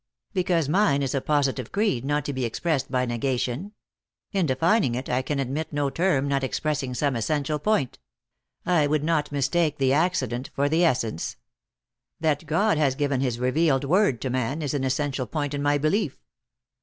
"Because 0.33 0.67
mine 0.67 1.03
is 1.03 1.13
a 1.13 1.21
positive 1.21 1.71
creed, 1.71 2.03
not 2.03 2.25
to 2.25 2.33
be 2.33 2.43
ex 2.43 2.59
pressed 2.59 2.89
by 2.89 3.05
negation. 3.05 3.71
In 4.31 4.47
defining 4.47 4.95
it, 4.95 5.09
I 5.11 5.21
can 5.21 5.37
admit 5.37 5.71
no 5.71 5.91
term 5.91 6.27
not 6.27 6.43
expressing 6.43 6.95
some 6.95 7.15
essential 7.15 7.59
point. 7.59 7.99
I 8.65 8.87
would 8.87 9.03
not 9.03 9.31
mistake 9.31 9.77
the 9.77 9.93
accident 9.93 10.49
for 10.55 10.67
the 10.67 10.83
essence. 10.83 11.35
That 12.19 12.47
God 12.47 12.79
has 12.79 12.95
given 12.95 13.21
his 13.21 13.37
revealed 13.37 13.83
word 13.83 14.19
to 14.21 14.31
man, 14.31 14.63
is 14.63 14.73
an 14.73 14.83
essential 14.83 15.27
point 15.27 15.53
in 15.53 15.61
my 15.61 15.77
belief. 15.77 16.17